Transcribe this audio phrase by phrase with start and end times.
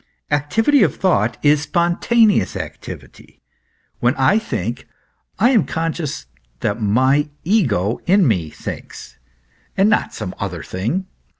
[0.31, 3.43] Activity of thought is spontaneous activity."
[3.99, 4.87] When I think,
[5.37, 6.25] I am conscious
[6.61, 9.19] that my ego in me thinks,
[9.77, 11.05] and not some other thing.